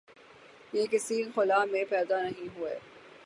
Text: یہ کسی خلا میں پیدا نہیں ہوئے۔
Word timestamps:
یہ 0.73 0.85
کسی 0.91 1.23
خلا 1.35 1.65
میں 1.65 1.83
پیدا 1.89 2.21
نہیں 2.21 2.47
ہوئے۔ 2.55 2.79